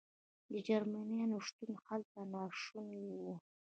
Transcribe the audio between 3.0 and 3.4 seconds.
و.